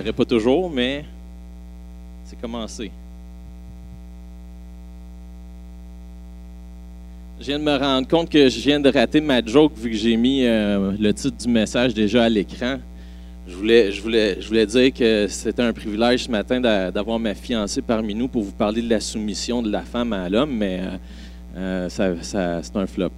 [0.00, 1.04] paraît pas toujours, mais
[2.24, 2.90] c'est commencé.
[7.38, 9.96] Je viens de me rendre compte que je viens de rater ma joke vu que
[9.96, 12.78] j'ai mis euh, le titre du message déjà à l'écran.
[13.46, 17.34] Je voulais, je, voulais, je voulais dire que c'était un privilège ce matin d'avoir ma
[17.34, 20.80] fiancée parmi nous pour vous parler de la soumission de la femme à l'homme, mais
[20.80, 20.96] euh,
[21.56, 23.10] euh, ça, c'est un flop.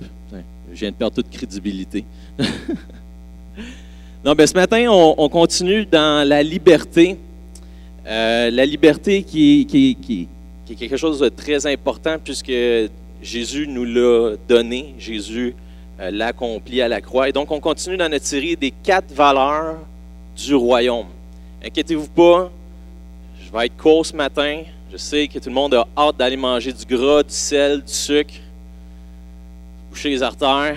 [0.73, 2.05] Je viens de perdre toute crédibilité.
[4.25, 7.19] non, ben, ce matin, on, continue dans la liberté.
[8.07, 9.67] la liberté qui,
[10.71, 12.53] est quelque chose de très important puisque
[13.23, 15.55] Jésus nous l'a donné, Jésus
[16.01, 17.29] euh, l'a accompli à la croix.
[17.29, 19.77] Et donc, on continue dans notre série des quatre valeurs
[20.37, 21.07] du royaume.
[21.65, 22.51] Inquiétez-vous pas,
[23.41, 24.63] je vais être court ce matin.
[24.91, 27.93] Je sais que tout le monde a hâte d'aller manger du gras, du sel, du
[27.93, 28.35] sucre,
[29.91, 30.77] boucher les artères.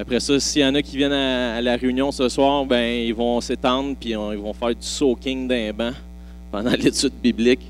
[0.00, 3.12] Après ça, s'il y en a qui viennent à, la réunion ce soir, ben ils
[3.12, 5.90] vont s'étendre puis ils vont faire du soaking d'un banc
[6.52, 7.66] pendant l'étude biblique.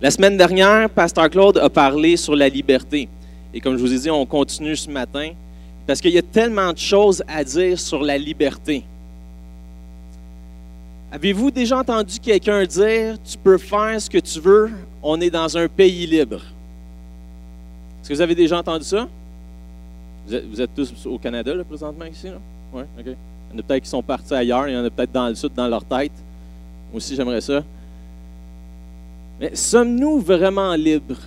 [0.00, 3.08] La semaine dernière, Pasteur Claude a parlé sur la liberté.
[3.54, 5.30] Et comme je vous ai dit, on continue ce matin
[5.86, 8.82] parce qu'il y a tellement de choses à dire sur la liberté.
[11.12, 15.56] Avez-vous déjà entendu quelqu'un dire Tu peux faire ce que tu veux, on est dans
[15.56, 16.40] un pays libre?
[18.00, 19.06] Est-ce que vous avez déjà entendu ça?
[20.26, 22.28] Vous êtes, tous au Canada là, présentement ici
[22.72, 23.06] Oui, OK.
[23.06, 25.28] Il y en a peut-être qui sont partis ailleurs, il y en a peut-être dans
[25.28, 26.12] le sud, dans leur tête.
[26.90, 27.62] Moi aussi, j'aimerais ça.
[29.40, 31.20] Mais sommes-nous vraiment libres?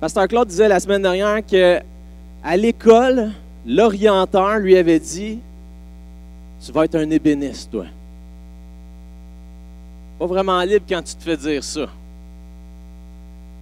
[0.00, 1.80] Pasteur Claude disait la semaine dernière que
[2.44, 3.32] à l'école,
[3.66, 5.38] l'orienteur lui avait dit
[6.64, 7.86] Tu vas être un ébéniste, toi.
[10.18, 11.88] Pas vraiment libre quand tu te fais dire ça.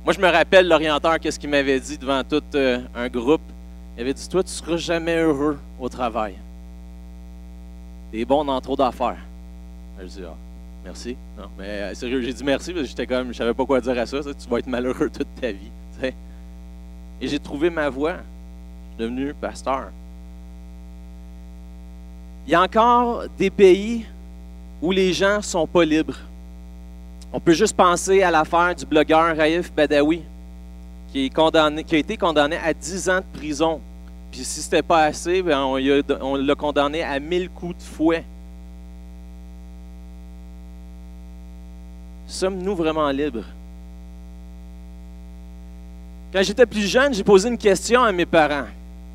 [0.04, 3.40] Moi, je me rappelle l'orienteur, qu'est-ce qu'il m'avait dit devant tout euh, un groupe?
[3.96, 6.34] Il avait dit Toi, tu ne seras jamais heureux au travail.
[8.12, 9.16] Tu es bon dans trop d'affaires.
[9.98, 10.34] Je dis Ah.
[10.84, 11.16] Merci.
[11.38, 13.80] Non, mais euh, sérieux, j'ai dit merci parce que j'étais comme, je savais pas quoi
[13.80, 14.20] dire à ça.
[14.22, 16.12] tu vas être malheureux toute ta vie.
[17.20, 18.16] Et j'ai trouvé ma voie.
[18.98, 19.86] Je suis devenu pasteur.
[22.46, 24.04] Il y a encore des pays
[24.82, 26.18] où les gens ne sont pas libres.
[27.36, 30.22] On peut juste penser à l'affaire du blogueur Raif Badawi,
[31.12, 33.80] qui, a été condamné à 10 ans de prison.
[34.30, 38.24] Puis si ce n'était pas assez, ben, on l'a condamné à 1000 coups de fouet.
[42.28, 43.46] Sommes-nous vraiment libres?
[46.32, 48.68] Quand j'étais plus jeune, j'ai posé une question à mes parents.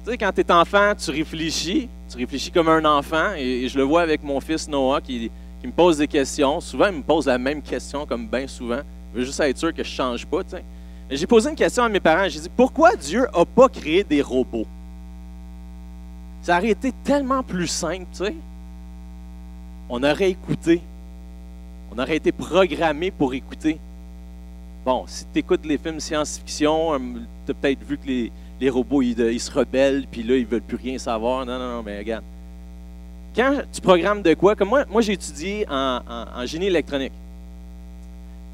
[0.03, 3.77] Tu sais, quand tu es enfant, tu réfléchis, tu réfléchis comme un enfant, et, je
[3.77, 5.31] le vois avec mon fils Noah qui,
[5.67, 6.59] me pose des questions.
[6.61, 8.81] Souvent, il me pose la même question, comme bien souvent.
[9.13, 10.41] Je veux juste être sûr que je ne change pas.
[11.09, 12.29] J'ai posé une question à mes parents.
[12.29, 14.67] J'ai dit Pourquoi Dieu n'a pas créé des robots?
[16.41, 18.35] Ça aurait été tellement plus simple, tu sais.
[19.89, 20.81] On aurait écouté.
[21.91, 23.79] On aurait été programmé pour écouter.
[24.85, 26.97] Bon, si tu écoutes les films science-fiction, euh,
[27.45, 28.07] tu as peut-être vu que
[28.59, 31.45] les, robots, ils, se rebellent, puis là, ils veulent plus rien savoir.
[31.45, 32.23] Non, non, non, mais regarde.
[33.35, 37.13] Quand tu programmes de quoi, comme moi, moi j'ai étudié en, génie électronique.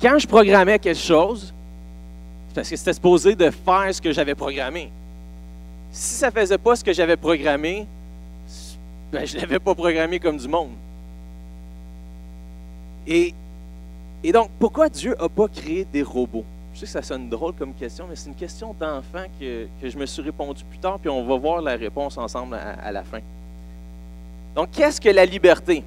[0.01, 1.53] Quand je programmais quelque chose,
[2.53, 4.89] parce que c'était supposé de faire ce que j'avais programmé.
[5.91, 7.85] Si ça ne faisait pas ce que j'avais programmé,
[9.11, 10.71] ben, je ne l'avais pas programmé comme du monde.
[13.07, 13.33] Et,
[14.33, 16.45] donc, pourquoi Dieu n'a pas créé des robots?
[16.73, 19.97] Je sais que ça sonne drôle comme question, mais c'est une question d'enfant que, je
[19.97, 23.19] me suis répondu plus tard, puis on va voir la réponse ensemble à, la fin.
[24.55, 25.83] Donc, qu'est-ce que la liberté?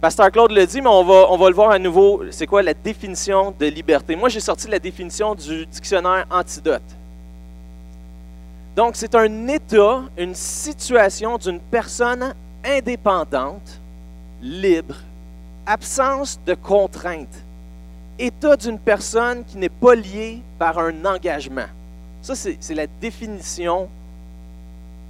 [0.00, 2.24] Pasteur Claude le dit, mais on va, on va le voir à nouveau.
[2.30, 4.16] C'est quoi la définition de liberté?
[4.16, 6.82] Moi, j'ai sorti la définition du dictionnaire Antidote.
[8.74, 12.34] Donc, c'est un état, une situation d'une personne
[12.64, 13.80] indépendante,
[14.42, 14.96] libre,
[15.66, 17.28] absence de contrainte,
[18.18, 21.66] état d'une personne qui n'est pas liée par un engagement.
[22.22, 23.88] Ça, c'est la définition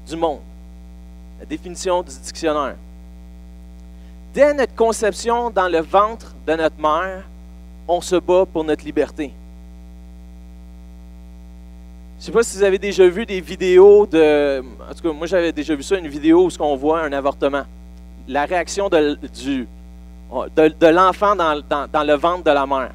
[0.07, 0.41] du monde,
[1.43, 2.77] la définition du dictionnaire.
[4.33, 7.25] Dès notre conception dans le ventre de notre mère,
[7.89, 9.33] on se bat pour notre liberté.
[12.17, 14.61] Je ne sais pas si vous avez déjà vu des vidéos de.
[14.89, 17.65] En tout cas, moi j'avais déjà vu ça, une vidéo où on voit un avortement.
[18.29, 19.67] La réaction de, du,
[20.57, 22.93] de, l'enfant dans, le ventre de la mère.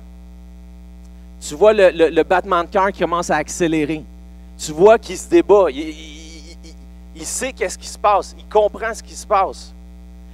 [1.42, 4.06] Tu vois le, battement de cœur qui commence à accélérer.
[4.58, 5.66] Tu vois qu'il se débat.
[7.26, 8.36] Sait qu'est-ce qui se passe.
[8.38, 9.74] Il comprend ce qui se passe.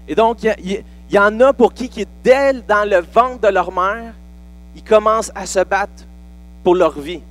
[0.07, 3.71] Et donc, il, y en a pour qui, qui dès dans le ventre de leur
[3.71, 4.13] mère,
[4.75, 6.03] ils commencent à se battre
[6.63, 7.21] pour leur vie.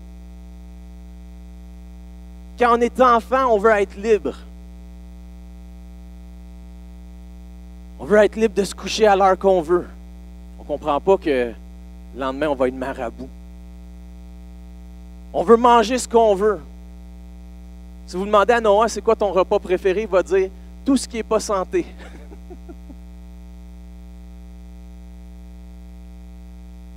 [2.59, 4.35] Quand on est enfant, on veut être libre.
[7.99, 9.87] On veut être libre de se coucher à l'heure qu'on veut.
[10.59, 11.53] On ne comprend pas que
[12.15, 13.29] le lendemain, on va être marabout.
[15.33, 16.61] On veut manger ce qu'on veut.
[18.13, 20.51] Si vous demandez à Noah, c'est quoi ton repas préféré, il va dire
[20.85, 21.87] tout ce qui n'est pas santé.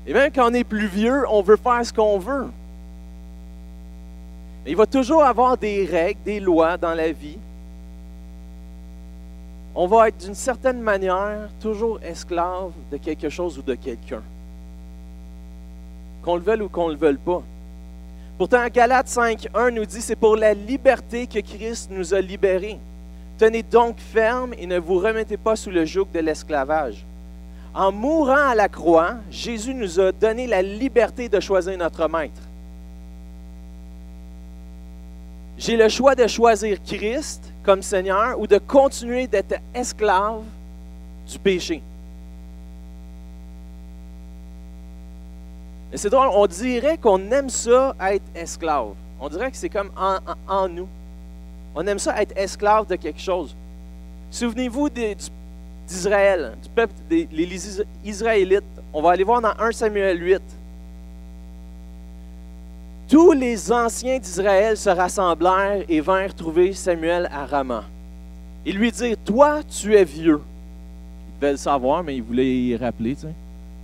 [0.06, 2.48] Et même quand on est plus vieux, on veut faire ce qu'on veut.
[4.68, 7.38] il va toujours avoir des règles, des lois dans la vie.
[9.74, 14.22] On va être d'une certaine manière toujours esclave de quelque chose ou de quelqu'un.
[16.24, 17.42] Qu'on le veuille ou qu'on ne le veuille pas.
[18.38, 22.80] Pourtant, Galates 5.1 nous dit, c'est pour la liberté que Christ nous a libérés.
[23.38, 27.06] Tenez donc ferme et ne vous remettez pas sous le joug de l'esclavage.
[27.74, 32.42] En mourant à la croix, Jésus nous a donné la liberté de choisir notre maître.
[35.58, 40.44] J'ai le choix de choisir Christ comme Seigneur ou de continuer d'être esclave
[41.30, 41.82] du péché.
[45.96, 48.94] C'est drôle, on dirait qu'on aime ça être esclave.
[49.20, 50.88] On dirait que c'est comme en, nous.
[51.74, 53.56] On aime ça être esclave de quelque chose.
[54.30, 57.28] Souvenez-vous d'Israël, du peuple des
[58.04, 58.64] Israélites.
[58.94, 60.42] On va aller voir dans 1 Samuel 8.
[63.08, 67.84] Tous les anciens d'Israël se rassemblèrent et vinrent trouver Samuel à Rama.
[68.66, 70.42] Ils lui dirent Toi, tu es vieux.
[71.30, 73.16] Ils devaient le savoir, mais ils voulaient y rappeler.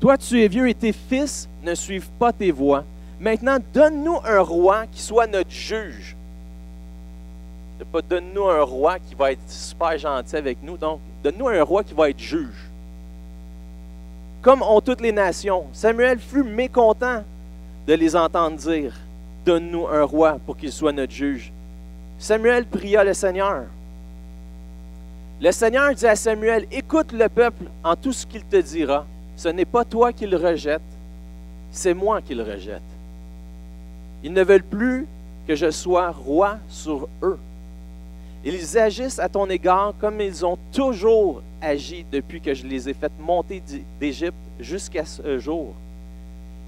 [0.02, 2.84] Toi, tu es vieux et tes fils ne suivent pas tes voies.
[3.20, 6.16] Maintenant, donne-nous un roi qui soit notre juge.
[7.92, 10.76] pas donne-nous un roi qui va être super gentil avec nous.
[10.76, 12.68] Donc, donne-nous un roi qui va être juge.
[14.42, 15.68] Comme ont toutes les nations.
[15.72, 17.24] Samuel fut mécontent
[17.86, 18.96] de les entendre dire
[19.46, 21.52] Donne-nous un roi pour qu'il soit notre juge.
[22.18, 23.66] Samuel pria le Seigneur.
[25.40, 29.06] Le Seigneur dit à Samuel, écoute le peuple en tout ce qu'il te dira.
[29.36, 30.82] Ce n'est pas toi qui le rejette,
[31.72, 32.82] c'est moi qui le rejette.
[34.24, 35.08] Ils ne veulent plus
[35.48, 37.40] que je sois roi sur eux.
[38.44, 42.94] Ils agissent à ton égard comme ils ont toujours agi depuis que je les ai
[42.94, 43.62] fait monter
[44.00, 45.74] d'Égypte jusqu'à ce jour.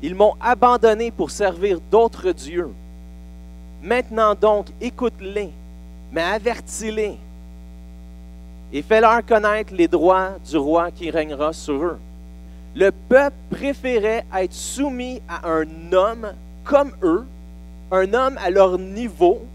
[0.01, 2.69] Ils m'ont abandonné pour servir d'autres dieux.
[3.81, 5.50] Maintenant donc, écoute-les,
[6.12, 7.18] mais avertis-les
[8.74, 12.00] et fais-leur connaître les droits du roi qui régnera sur eux.
[12.75, 16.33] Le peuple préférait être soumis à un homme
[16.63, 17.25] comme eux,
[17.91, 19.45] un homme à leur niveau,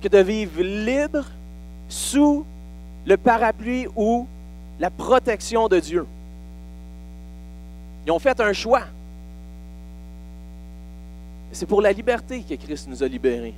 [0.00, 1.24] que de vivre libre
[1.88, 2.46] sous
[3.06, 4.26] le parapluie ou
[4.80, 6.06] la protection de Dieu.
[8.06, 8.82] Ils ont fait un choix.
[11.52, 13.54] C'est pour la liberté que Christ nous a libérés.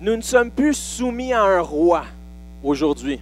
[0.00, 2.04] Nous ne sommes plus soumis à un roi
[2.62, 3.20] aujourd'hui,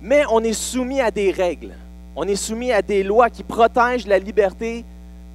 [0.00, 1.74] mais on est soumis à des règles.
[2.14, 4.84] On est soumis à des lois qui protègent la liberté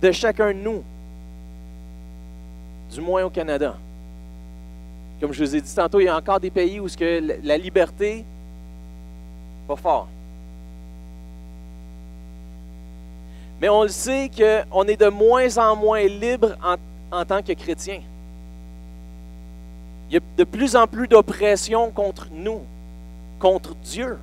[0.02, 0.84] de chacun de nous,
[2.92, 3.76] du moins au Canada.
[5.20, 7.58] Comme je vous ai dit tantôt, il y a encore des pays où que la
[7.58, 8.26] liberté,
[9.68, 10.08] pas fort.
[13.62, 16.58] Mais on le sait qu'on est de moins en moins libre
[17.12, 18.02] en, tant que chrétien.
[20.10, 22.62] Il y a de plus en plus d'oppression contre nous,
[23.40, 24.18] contre Dieu.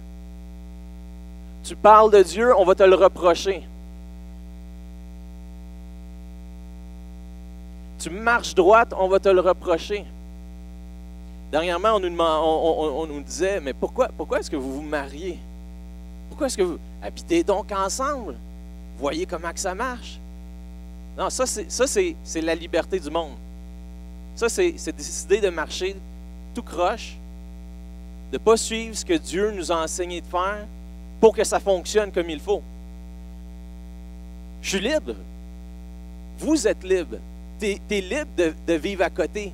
[1.69, 3.63] Tu parles de Dieu, on va te le reprocher.
[7.99, 10.07] Tu marches droite, on va te le reprocher.
[11.53, 15.39] Dernièrement, on nous, disait, mais pourquoi, pourquoi est-ce que vous vous mariez?
[16.31, 18.37] Pourquoi est-ce que vous habitez donc ensemble?
[18.99, 20.19] voyez comment que ça marche?
[21.19, 23.37] Non, ça, c'est la liberté du monde.
[24.37, 25.97] Ça, c'est décider de marcher
[26.55, 27.19] tout croche,
[28.33, 30.67] de ne pas suivre ce que Dieu nous a enseigné de faire
[31.21, 32.63] pour que ça fonctionne comme il faut.
[34.63, 35.15] Je suis libre.
[36.39, 37.17] Vous êtes libre.
[37.61, 39.53] Tu es, libre de, vivre à côté.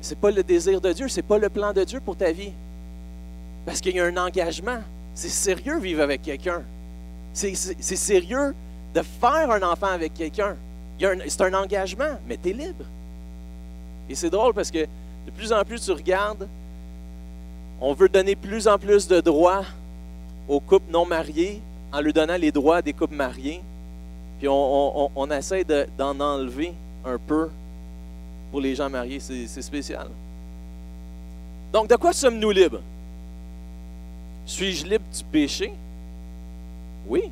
[0.00, 2.16] Ce n'est pas le désir de Dieu, ce n'est pas le plan de Dieu pour
[2.16, 2.52] ta vie.
[3.66, 4.78] Parce qu'il y a un engagement.
[5.14, 6.62] C'est sérieux vivre avec quelqu'un.
[7.32, 8.54] C'est sérieux
[8.94, 10.56] de faire un enfant avec quelqu'un.
[10.98, 12.84] C'est un engagement, mais tu es libre.
[14.08, 14.86] Et c'est drôle parce que
[15.26, 16.48] de plus en plus tu regardes,
[17.80, 19.64] on veut donner plus en plus de droits
[20.48, 23.62] aux couples non mariés en leur donnant les droits des couples mariés.
[24.38, 25.64] Puis on, essaie
[25.98, 26.72] d'en enlever
[27.04, 27.50] un peu
[28.50, 29.20] pour les gens mariés.
[29.20, 30.08] C'est spécial.
[31.72, 32.80] Donc, de quoi sommes-nous libres?
[34.46, 35.72] Suis-je libre du péché?
[37.06, 37.30] Oui.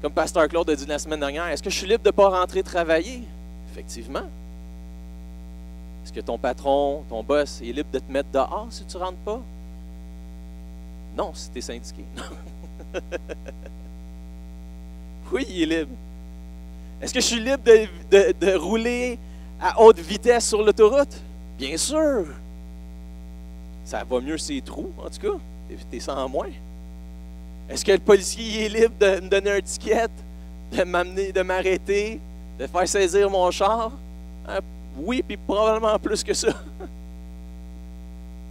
[0.00, 2.12] Comme Pasteur Claude a dit la semaine dernière, est-ce que je suis libre de ne
[2.12, 3.22] pas rentrer travailler?
[3.72, 4.22] Effectivement.
[6.10, 9.02] Est-ce que ton patron, ton boss est libre de te mettre dehors si tu ne
[9.02, 9.40] rentres pas?
[11.16, 12.04] Non, si tu es syndiqué.
[15.32, 15.92] oui, il est libre.
[17.00, 19.20] Est-ce que je suis libre de, rouler
[19.60, 21.16] à haute vitesse sur l'autoroute?
[21.56, 22.26] Bien sûr.
[23.84, 25.38] Ça va mieux ces trous, en tout cas.
[25.92, 26.50] T'es sans moins.
[27.68, 30.08] Est-ce que le policier est libre de me donner un ticket,
[30.72, 32.18] de m'amener, de m'arrêter,
[32.58, 33.92] de faire saisir mon char?
[34.48, 34.58] Hein?
[34.96, 36.48] Oui, puis probablement plus que ça.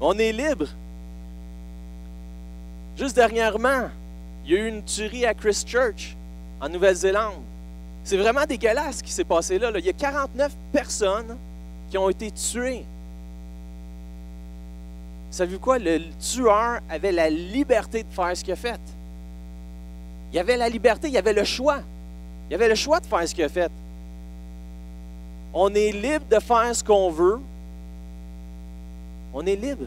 [0.01, 0.67] On est libre.
[2.97, 3.89] Juste dernièrement,
[4.45, 6.15] il y a eu une tuerie à Christchurch,
[6.61, 7.41] en Nouvelle-Zélande.
[8.03, 11.37] C'est vraiment dégueulasse ce qui s'est passé là, Il y a 49 personnes
[11.89, 12.85] qui ont été tuées.
[15.31, 15.77] Savez-vous quoi?
[15.77, 18.79] Le tueur avait la liberté de faire ce qu'il a fait.
[20.33, 21.79] Il avait la liberté, il avait le choix.
[22.49, 23.71] Il avait le choix de faire ce qu'il a fait.
[25.53, 27.39] On est libre de faire ce qu'on veut.
[29.33, 29.85] On est libre.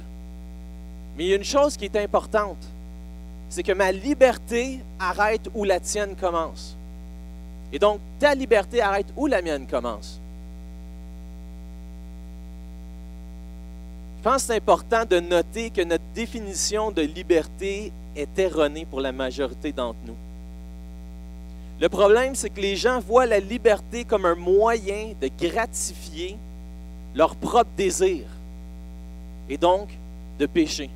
[1.16, 2.64] Mais il y a une chose qui est importante.
[3.48, 6.76] C'est que ma liberté arrête où la tienne commence.
[7.72, 10.20] Et donc, ta liberté arrête où la mienne commence.
[14.18, 19.00] Je pense que c'est important de noter que notre définition de liberté est erronée pour
[19.00, 20.16] la majorité d'entre nous.
[21.82, 26.38] Le problème, c'est que les gens voient la liberté comme un moyen de gratifier
[27.12, 28.24] leur propre désir
[29.48, 29.88] et donc
[30.38, 30.88] de pécher.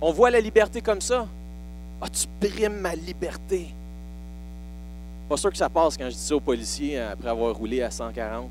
[0.00, 1.26] On voit la liberté comme ça.
[2.00, 3.68] Ah, tu brimes ma liberté.
[5.28, 7.90] Pas sûr que ça passe quand je dis ça aux policiers après avoir roulé à
[7.90, 8.50] 140.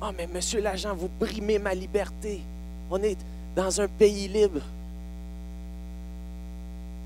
[0.00, 2.40] Ah, mais monsieur l'agent, vous brimez ma liberté.
[2.90, 3.18] On est
[3.54, 4.62] dans un pays libre.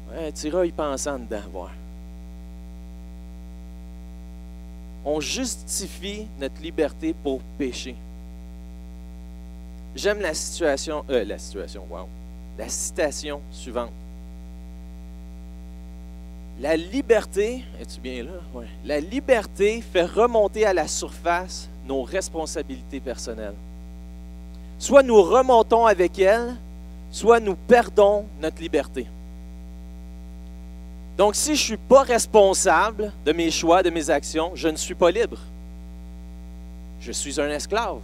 [0.08, 1.72] Ouais, pensant dedans, voir.
[5.04, 7.96] On justifie notre liberté pour pécher.
[9.94, 11.84] J'aime la situation, euh, la situation,
[12.68, 13.90] citation suivante.
[16.60, 18.64] La liberté, es-tu bien là?
[18.84, 23.54] La liberté fait remonter à la surface nos responsabilités personnelles.
[24.78, 26.54] Soit nous remontons avec elle,
[27.10, 29.06] soit nous perdons notre liberté.
[31.16, 34.76] Donc, si je ne suis pas responsable de mes choix, de mes actions, je ne
[34.76, 35.38] suis pas libre.
[37.00, 37.98] Je suis un esclave.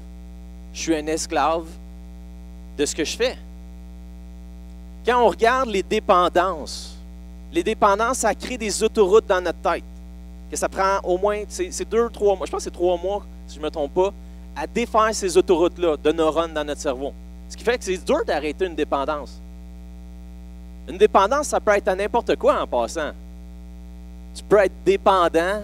[0.75, 1.65] Je suis un esclave
[2.77, 3.37] de ce que je fais.
[5.07, 6.97] Quand on regarde les dépendances,
[7.53, 9.85] les dépendances, ça crée des autoroutes dans notre tête.
[10.51, 13.25] Que ça prend au moins, c'est deux, trois mois, je pense que c'est trois mois,
[13.47, 14.13] si je ne me trompe pas,
[14.55, 17.13] à défaire ces autoroutes-là de neurones dans notre cerveau.
[17.49, 19.41] Ce qui fait que c'est dur d'arrêter une dépendance.
[20.89, 23.13] Une dépendance, ça peut être à n'importe quoi en passant.
[24.35, 25.63] Tu peux être dépendant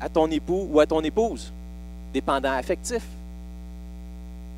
[0.00, 1.52] à ton époux ou à ton épouse,
[2.12, 3.02] dépendant affectif.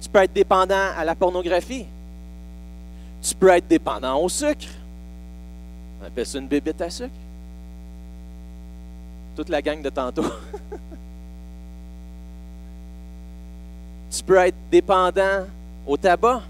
[0.00, 1.84] Tu peux être dépendant à la pornographie.
[3.22, 4.68] Tu peux être dépendant au sucre.
[6.00, 7.10] On appelle ça une bébête à sucre.
[9.34, 10.22] Toute la gang de tantôt.
[14.10, 15.44] tu peux être dépendant
[15.86, 16.42] au tabac.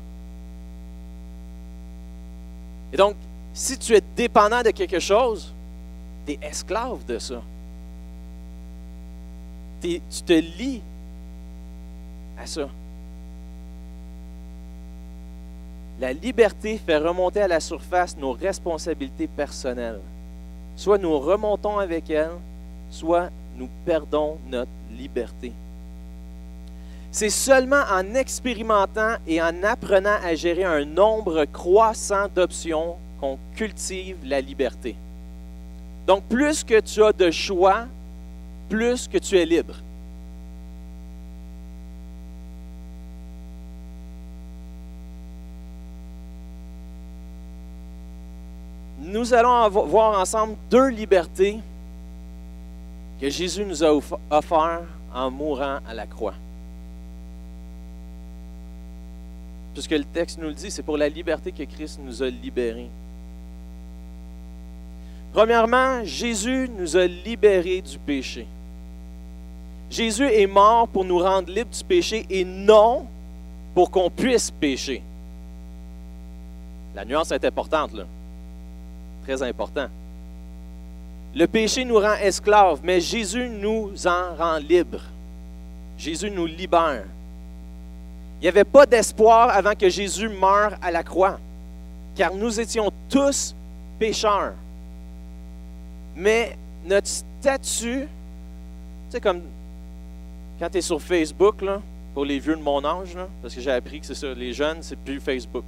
[2.97, 3.15] Et donc,
[3.53, 5.53] si tu es dépendant de quelque chose,
[6.25, 7.43] tu es esclave de ça.
[9.83, 10.81] tu te lis
[12.43, 12.71] à ça.
[16.01, 20.01] La liberté fait remonter à la surface nos responsabilités personnelles.
[20.75, 22.39] Soit nous remontons avec elles,
[22.91, 25.53] soit nous perdons notre liberté.
[27.19, 34.19] C'est seulement en expérimentant et en apprenant à gérer un nombre croissant d'options qu'on cultive
[34.23, 34.95] la liberté.
[36.07, 37.87] Donc, plus que tu as de choix,
[38.69, 39.77] plus que tu es libre.
[49.01, 51.61] Nous allons voir ensemble deux libertés
[53.19, 56.35] que Jésus nous a offertes en mourant à la croix.
[59.77, 62.89] Puisque le texte nous le dit, c'est pour la liberté que Christ nous a libérés.
[65.35, 68.47] Premièrement, Jésus nous a libérés du péché.
[69.91, 73.07] Jésus est mort pour nous rendre libres du péché et non
[73.75, 75.03] pour qu'on puisse pécher.
[76.95, 78.05] La nuance est importante, là.
[79.25, 79.89] Très important.
[81.35, 85.05] Le péché nous rend esclaves, mais Jésus nous en rend libres.
[85.99, 87.05] Jésus nous libère.
[88.41, 91.39] Il n'y avait pas d'espoir avant que Jésus meure à la croix,
[92.15, 93.55] car nous étions tous
[93.99, 94.53] pécheurs.
[96.15, 98.09] Mais notre statut, tu
[99.11, 99.43] sais, comme
[100.59, 101.63] quand tu es sur Facebook,
[102.15, 104.33] pour les vieux de mon âge, parce que j'ai appris que c'est ça.
[104.33, 105.65] Les jeunes, c'est plus Facebook.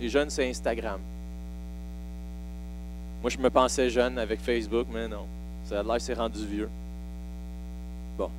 [0.00, 0.98] Les jeunes, c'est Instagram.
[3.22, 5.26] Moi, je me pensais jeune avec Facebook, mais non.
[5.64, 6.68] Ça a l'air c'est rendu vieux.
[8.18, 8.30] Bon.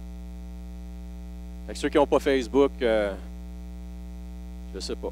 [1.67, 3.13] Fait que ceux qui n'ont pas Facebook, euh,
[4.73, 5.11] je sais pas.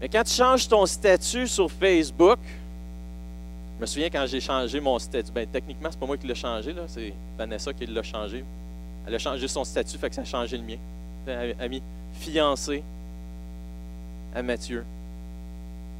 [0.00, 2.38] Mais quand tu changes ton statut sur Facebook,
[3.76, 5.30] je me souviens quand j'ai changé mon statut.
[5.32, 8.44] Ben, techniquement, c'est pas moi qui l'ai changé, là, c'est Vanessa qui l'a changé.
[9.06, 10.76] Elle a changé son statut, fait que ça a changé le mien.
[11.26, 11.82] Elle a mis
[12.14, 12.82] fiancé
[14.34, 14.84] à Mathieu.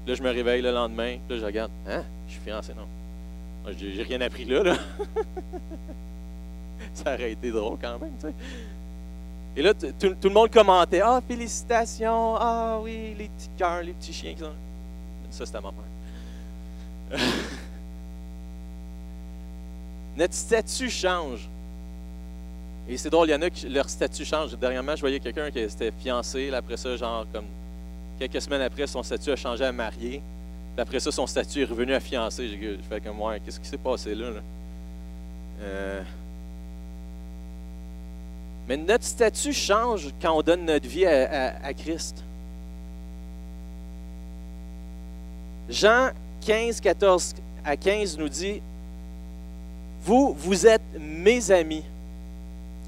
[0.07, 1.71] Là, je me réveille le lendemain, là, je regarde.
[1.89, 2.03] Hein?
[2.27, 3.73] Je suis fiancé, non.
[3.79, 4.79] J'ai rien appris là, là.
[6.95, 8.35] ça aurait été drôle quand même, tu sais.
[9.57, 14.13] Et là, tout, le monde commentait Ah, félicitations, ah oui, les petits cœurs, les petits
[14.13, 14.35] chiens.
[15.31, 17.21] Ça, c'était ma mère.
[20.17, 21.49] Notre statut change.
[22.89, 24.57] Et c'est drôle, il y en a qui leur statut change.
[24.57, 27.45] Dernièrement, je voyais quelqu'un qui était fiancé, là, après ça, genre, comme
[28.19, 30.23] quelques semaines après, son statut a changé à marié.
[30.75, 32.49] Puis après ça, son statut est revenu à fiancé.
[32.49, 34.27] J'ai fait comme, moi, qu'est-ce qui s'est passé là?
[35.61, 36.03] Euh,
[38.69, 42.23] mais notre statut change quand on donne notre vie à, Christ.
[45.69, 46.11] Jean
[46.43, 48.61] 15, 14 à 15 nous dit,
[50.05, 51.85] Vous, vous êtes mes amis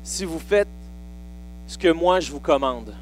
[0.02, 0.68] si vous faites
[1.66, 2.94] ce que moi je vous commande.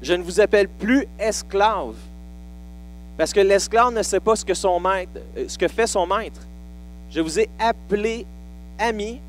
[0.00, 1.96] Je ne vous appelle plus esclave,
[3.16, 6.40] parce que l'esclave ne sait pas ce que, euh, ce que fait son maître.
[7.10, 8.24] Je vous ai appelé
[8.78, 9.20] ami,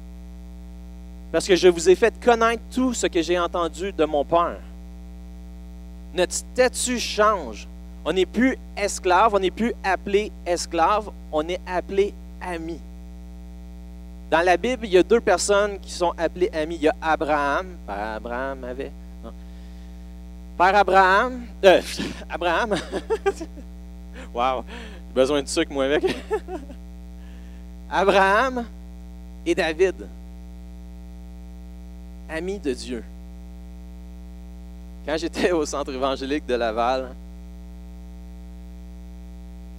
[1.31, 4.59] parce que je vous ai fait connaître tout ce que j'ai entendu de mon Père.
[6.13, 7.67] Notre statut change?
[8.05, 12.79] On n'est plus esclave, on n'est plus appelé esclave, on est appelé ami.
[14.31, 16.75] Dans la Bible, il y a deux personnes qui sont appelées amis.
[16.75, 18.91] Il y a Abraham, Père Abraham avait.
[20.57, 21.81] Père Abraham, euh,
[22.29, 22.71] Abraham.
[24.33, 24.63] wow,
[25.07, 26.03] j'ai besoin de sucre, moi, avec.
[27.91, 28.65] Abraham
[29.45, 29.95] et David
[32.29, 33.03] ami de Dieu.
[35.05, 37.09] Quand j'étais au centre évangélique de Laval,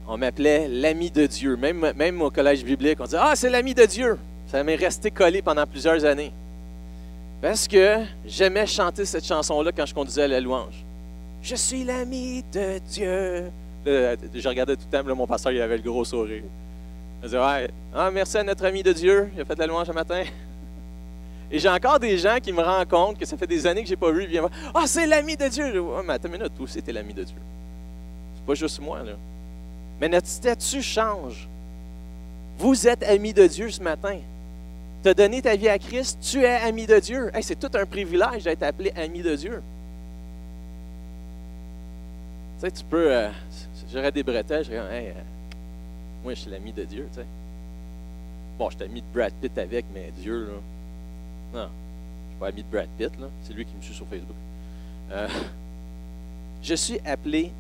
[0.09, 1.57] on m'appelait l'ami de Dieu.
[1.57, 4.19] Même, au collège biblique, on disait Ah, c'est l'ami de Dieu.
[4.49, 6.33] Ça m'est resté collé pendant plusieurs années.
[7.41, 10.85] Parce que j'aimais chanter cette chanson-là quand je conduisais la louange.
[11.43, 13.51] Je suis l'ami de Dieu.
[13.87, 16.43] je regardais tout le temps, mon pasteur, il avait le gros sourire.
[17.23, 19.87] Je disais, ouais, ah, merci à notre ami de Dieu, il a fait la louange
[19.87, 20.25] ce matin.
[21.51, 23.95] Et j'ai encore des gens qui me compte que ça fait des années que je
[23.95, 24.25] n'ai pas vu.
[24.25, 25.83] Ils viennent Ah, c'est l'ami de Dieu.
[26.05, 27.37] Mais attends une minute, toi t'es l'ami de Dieu.
[28.37, 29.13] C'est pas juste moi, là.
[30.01, 31.49] Mais notre statut change.
[32.59, 34.19] Vous êtes ami de Dieu ce matin.
[35.03, 37.31] Tu as donné ta vie à Christ, tu es ami de Dieu.
[37.41, 39.63] c'est tout un privilège d'être appelé ami de Dieu.
[42.61, 43.11] Tu sais, tu peux.
[43.11, 43.31] Euh,
[43.93, 45.23] J'aurais des bretelles, je dirais, hey, euh,
[46.23, 47.27] moi, je suis l'ami de Dieu, tu sais.
[48.59, 50.53] Bon, je t'ai mis de Brad Pitt avec, mais Dieu, là.
[51.53, 53.11] Non, je suis pas ami de Brad Pitt,
[53.43, 54.37] c'est lui qui me suit sur Facebook.
[55.11, 55.29] Euh,
[56.63, 57.53] je suis appelé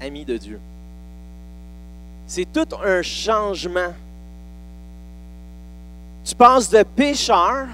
[0.00, 0.60] ami de Dieu.
[2.26, 3.94] C'est tout un changement.
[6.24, 7.66] Tu passes de pécheur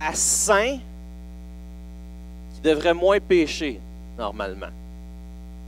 [0.00, 0.78] à saint
[2.54, 3.80] qui devrait moins pécher
[4.18, 4.66] normalement.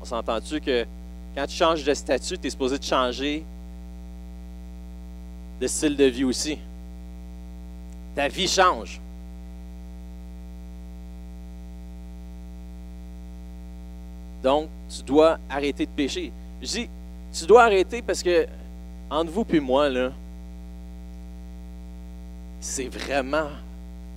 [0.02, 0.84] On s'entend-tu que
[1.34, 3.44] quand tu changes de statut, tu es supposé de changer
[5.60, 6.58] de style de vie aussi?
[8.14, 9.00] Ta vie change.
[14.42, 16.30] Donc, tu dois arrêter de pécher.
[16.60, 16.90] Je dis,
[17.32, 18.46] tu dois arrêter parce que,
[19.10, 20.12] entre vous et moi, là,
[22.60, 23.48] c'est vraiment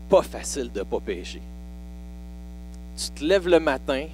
[0.10, 1.42] pas facile de ne pas pécher.
[2.98, 4.08] Tu te lèves le matin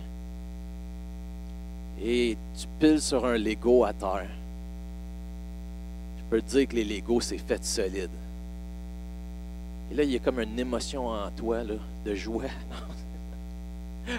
[2.02, 4.28] et tu piles sur un Lego à terre.
[6.18, 8.10] Je peux te dire que les Legos, c'est fait solide.
[9.94, 11.60] Et là, il y a comme une émotion en toi
[12.06, 12.46] de joie.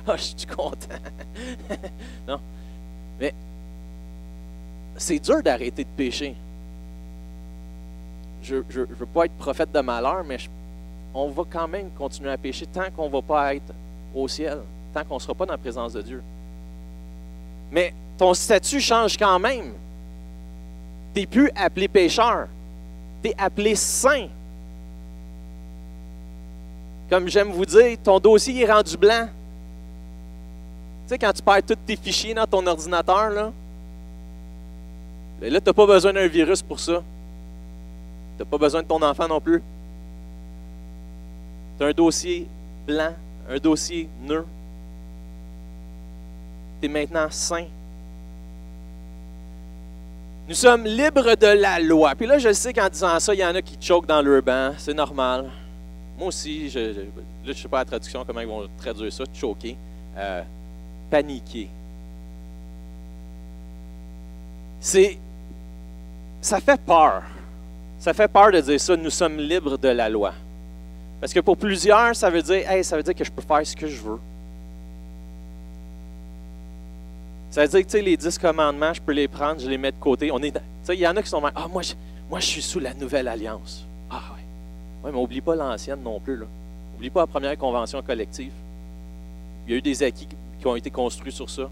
[0.06, 0.94] Ah, je suis content.
[2.26, 2.40] non.
[3.20, 3.34] Mais
[4.96, 6.34] c'est dur d'arrêter de pécher.
[8.42, 10.38] Je ne veux pas être prophète de malheur, mais
[11.12, 13.74] on va quand même continuer à pécher tant qu'on ne va pas être
[14.14, 14.60] au ciel,
[14.94, 16.22] tant qu'on ne sera pas dans la présence de Dieu.
[17.70, 19.74] Mais ton statut change quand même.
[21.12, 22.48] Tu n'es plus appelé pécheur.
[23.22, 24.28] Tu es appelé saint.
[27.10, 29.28] Comme j'aime vous dire, ton dossier est rendu blanc.
[31.06, 33.52] Tu sais, quand tu perds tous tes fichiers dans ton ordinateur, là,
[35.40, 37.02] ben là, tu n'as pas besoin d'un virus pour ça.
[38.36, 39.62] Tu n'as pas besoin de ton enfant non plus.
[41.78, 42.46] Tu as un dossier
[42.86, 43.12] blanc,
[43.50, 44.46] un dossier nœud.
[46.80, 47.66] Tu es maintenant saint.
[50.48, 52.14] Nous sommes libres de la loi.
[52.14, 54.42] Puis là, je sais qu'en disant ça, il y en a qui choquent dans leur
[54.42, 54.72] banc.
[54.78, 55.50] C'est normal.
[56.18, 57.02] Moi aussi, je, là,
[57.44, 59.76] je ne sais pas la traduction, comment ils vont traduire ça, choquer.
[60.16, 60.42] Euh,
[61.10, 61.68] paniquer.
[64.80, 65.18] C'est.
[66.40, 67.22] Ça fait peur.
[67.98, 68.96] Ça fait peur de dire ça.
[68.96, 70.34] Nous sommes libres de la loi.
[71.20, 73.66] Parce que pour plusieurs, ça veut dire, hey, ça veut dire que je peux faire
[73.66, 74.20] ce que je veux.
[77.50, 79.96] Ça veut dire que les dix commandements, je peux les prendre, je les mets de
[79.98, 80.30] côté.
[80.88, 81.82] Il y en a qui sont ah, moi
[82.28, 83.84] moi, je suis sous la nouvelle alliance.
[85.04, 86.36] Oui, mais oublie pas l'ancienne non plus.
[86.36, 86.46] Là.
[86.96, 88.52] Oublie pas la première convention collective.
[89.66, 91.70] Il y a eu des acquis qui ont été construits sur ça.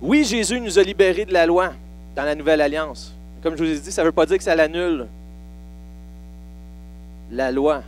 [0.00, 1.72] Oui, Jésus nous a libérés de la loi
[2.14, 3.12] dans la nouvelle alliance.
[3.42, 5.08] Comme je vous ai dit, ça ne veut pas dire que ça l'annule.
[7.32, 7.82] La loi.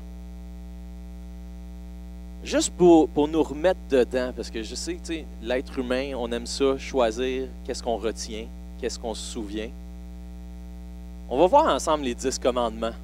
[2.44, 6.46] Juste pour, pour, nous remettre dedans, parce que je sais que l'être humain, on aime
[6.46, 8.46] ça, choisir qu'est-ce qu'on retient,
[8.80, 9.70] qu'est-ce qu'on se souvient.
[11.30, 12.94] On va voir ensemble les dix commandements.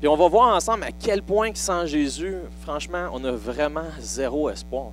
[0.00, 3.84] Puis on va voir ensemble à quel point que sans Jésus, franchement, on a vraiment
[3.98, 4.86] zéro espoir.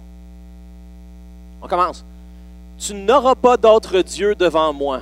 [1.62, 2.04] On commence.
[2.78, 5.02] Tu n'auras pas d'autre Dieu devant moi.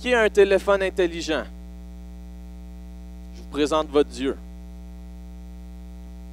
[0.00, 1.42] Qui a un téléphone intelligent?
[3.34, 4.36] Je vous présente votre Dieu.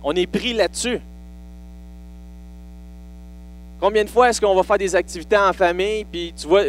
[0.03, 1.01] On est pris là-dessus.
[3.79, 6.63] Combien de fois est-ce qu'on va faire des activités en famille, puis tu vois,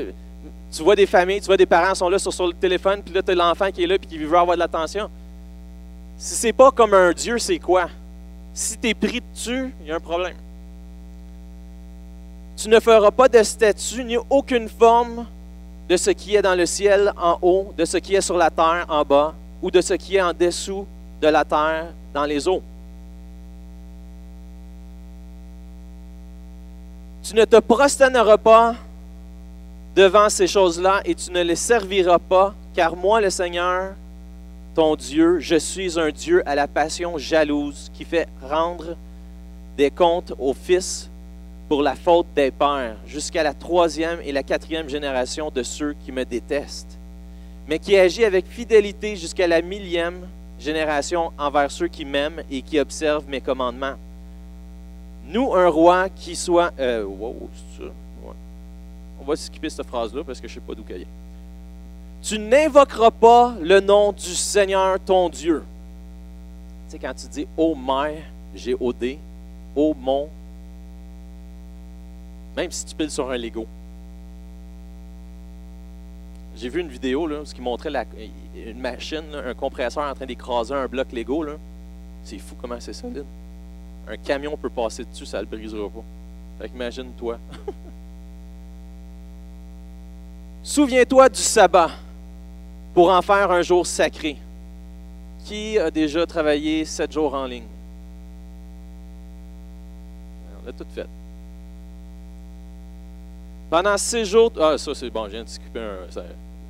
[0.72, 3.22] tu vois des familles, tu vois des parents sont là sur, le téléphone, puis là,
[3.22, 5.10] tu as l'enfant qui est là, puis qui veut avoir de l'attention?
[6.16, 7.88] Si c'est pas comme un Dieu, c'est quoi?
[8.52, 10.36] Si tu es pris dessus, il y a un problème.
[12.56, 15.26] Tu ne feras pas de statue ni aucune forme
[15.88, 18.50] de ce qui est dans le ciel en haut, de ce qui est sur la
[18.50, 20.86] terre en bas, ou de ce qui est en dessous
[21.20, 22.62] de la terre dans les eaux.
[27.22, 28.76] Tu ne te prosterneras pas
[29.96, 33.94] devant ces choses-là et tu ne les serviras pas, car moi, le Seigneur,
[34.74, 38.96] ton Dieu, je suis un Dieu à la passion jalouse qui fait rendre
[39.76, 41.08] des comptes aux fils
[41.68, 46.12] pour la faute des pères, jusqu'à la troisième et la quatrième génération de ceux qui
[46.12, 46.98] me détestent,
[47.68, 50.28] mais qui agit avec fidélité jusqu'à la millième
[50.60, 53.94] génération envers ceux qui m'aiment et qui observent mes commandements.
[55.26, 56.72] Nous, un roi qui soit...
[56.78, 57.06] Euh?
[59.20, 61.06] On va skipper cette phrase-là parce que je ne sais pas d'où qu'elle.
[62.24, 65.62] Tu n'invoqueras pas le nom du Seigneur ton Dieu.
[66.86, 68.22] Tu sais, quand tu dis ô mer,
[68.54, 69.18] G-O-D,
[69.76, 70.30] ô mon,
[72.56, 73.66] même si tu piles sur un Lego.
[76.56, 77.92] J'ai vu une vidéo là, qui montrait
[78.54, 81.44] une machine, un compresseur en train d'écraser un bloc Lego.
[82.22, 83.26] C'est fou comment c'est solide.
[84.08, 86.04] Un camion peut passer dessus, ça ne le brisera pas.
[86.58, 87.38] Fait imagine-toi.
[90.62, 91.90] Souviens-toi du sabbat
[92.94, 94.36] pour en faire un jour sacré.
[95.44, 97.66] Qui a déjà travaillé sept jours en ligne?
[100.64, 101.06] On a tout fait.
[103.68, 106.22] Pendant six jours, ah, ça c'est bon, de un.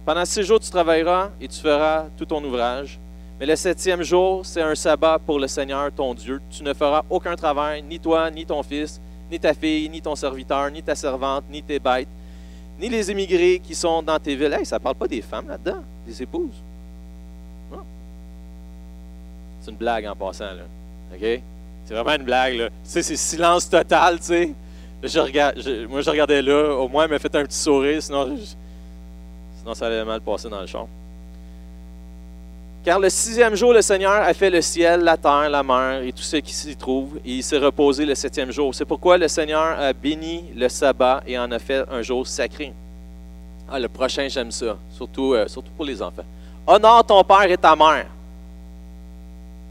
[0.07, 2.99] pendant six jours, tu travailleras et tu feras tout ton ouvrage.
[3.39, 6.41] Mais le septième jour, c'est un sabbat pour le Seigneur ton Dieu.
[6.51, 10.15] Tu ne feras aucun travail, ni toi, ni ton fils, ni ta fille, ni ton
[10.15, 12.09] serviteur, ni ta servante, ni tes bêtes,
[12.79, 14.59] ni les émigrés qui sont dans tes villes.
[14.65, 16.63] Ça ne parle pas des femmes là-dedans, des épouses.
[19.61, 20.65] C'est une blague en passant, là.
[21.15, 21.41] OK?
[21.87, 22.69] C'est vraiment une blague, là.
[22.69, 24.55] Tu sais, c'est silence total, tu sais.
[25.89, 26.75] Moi, je regardais là.
[26.77, 28.37] Au moins, elle m'a fait un petit sourire, sinon,
[29.59, 30.89] sinon ça allait mal passer dans le champ.
[32.85, 36.13] Car le sixième jour, le Seigneur a fait le ciel, la terre, la mer et
[36.13, 38.75] tout ce qui s'y trouve, et il s'est reposé le septième jour.
[38.75, 42.75] C'est pourquoi le Seigneur a béni le sabbat et en a fait un jour sacré.
[43.71, 46.27] Ah, le prochain, j'aime ça, surtout, euh, pour les enfants.
[46.67, 48.07] Honore ton père et ta mère,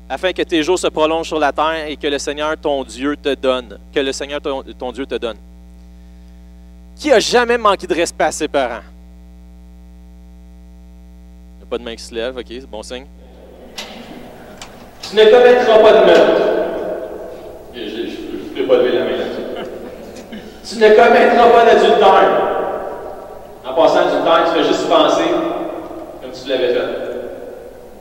[0.09, 3.15] afin que tes jours se prolongent sur la terre et que le Seigneur ton Dieu
[3.15, 5.37] te donne, que le Seigneur ton Dieu te donne.
[6.95, 8.81] Qui a jamais manqué de respect à ses parents?
[11.73, 13.07] Pas de main qui se lève, ok, c'est bon signe.
[15.09, 16.41] Tu ne commettras pas de meurtre.
[17.73, 19.65] Je ne peux pas lever la main là-dessus.
[20.69, 22.41] tu ne commettras pas d'adultère.
[23.65, 25.23] En passant adultère, tu fais juste penser
[26.21, 26.81] comme tu l'avais fait.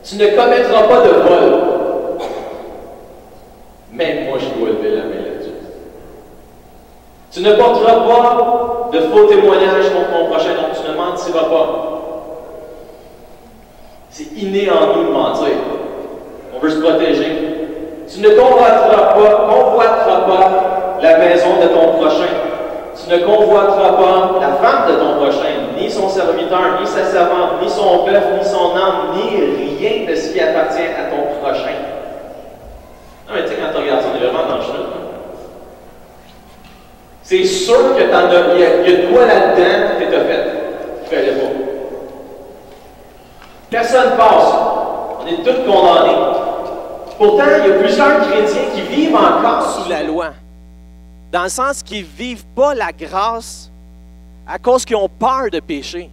[0.04, 1.60] Tu ne commettras pas de vol.
[3.90, 5.50] Même moi, je dois lever la main là-dessus.
[7.32, 11.92] Tu ne porteras pas de faux témoignages contre mon prochain, donc tu ne mentiras pas.
[14.12, 15.48] C'est inné en nous de mentir.
[16.54, 17.36] On veut se protéger.
[18.12, 22.32] Tu ne convoiteras pas, convoiteras pas la maison de ton prochain.
[22.94, 27.62] Tu ne convoiteras pas la femme de ton prochain, ni son serviteur, ni sa servante,
[27.62, 31.72] ni son bœuf, ni son âme, ni rien de ce qui appartient à ton prochain.
[33.28, 34.86] Non, mais tu sais, quand tu regardes ça, on est vraiment dans le chemin.
[37.22, 40.44] C'est sûr que t'en as, il y a, quoi là-dedans que tu as fait.
[41.08, 41.61] Fais-le pas.
[43.72, 44.54] Personne passe.
[45.18, 46.36] On est tous condamnés.
[47.16, 50.32] Pourtant, il y a plusieurs chrétiens qui vivent encore sous la loi.
[51.32, 53.70] Dans le sens qu'ils ne vivent pas la grâce
[54.46, 56.10] à cause qu'ils ont peur de pécher.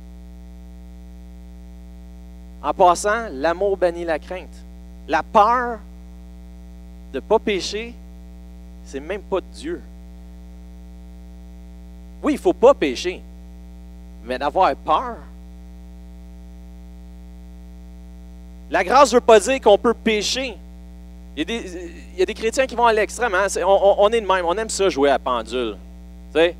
[2.63, 4.56] En passant, l'amour bannit la crainte.
[5.10, 5.80] La peur
[7.12, 7.93] de ne pas pécher,
[8.86, 9.82] c'est même pas de Dieu.
[12.24, 13.22] Oui, il ne faut pas pécher,
[14.24, 15.15] mais d'avoir peur.
[18.69, 20.55] La grâce ne veut pas dire qu'on peut pécher.
[21.36, 21.49] Il
[22.17, 23.34] y, a des, chrétiens qui vont à l'extrême.
[23.34, 23.47] Hein.
[23.65, 24.45] on, est de même.
[24.45, 25.77] On aime ça jouer à pendule.
[26.34, 26.55] Tu sais,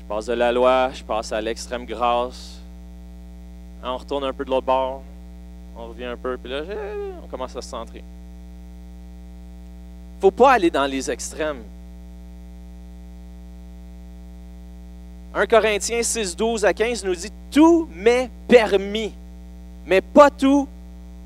[0.00, 2.58] je passe de la loi, je passe à l'extrême grâce.
[3.82, 5.02] On retourne un peu de l'autre bord.
[5.76, 6.36] On revient un peu.
[6.36, 6.62] Puis là,
[7.22, 8.02] on commence à se centrer.
[10.14, 11.62] Il ne faut pas aller dans les extrêmes.
[15.32, 19.14] 1 Corinthiens 6, 12 à 15 nous dit Tout m'est permis,
[19.86, 20.66] mais pas tout,